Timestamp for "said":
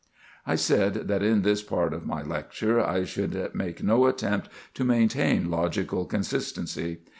0.55-0.95